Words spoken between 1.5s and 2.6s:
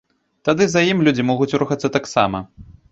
рухацца таксама.